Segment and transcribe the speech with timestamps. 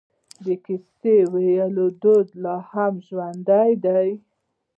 [0.45, 4.07] د کیسه ویلو دود لا هم ژوندی دی.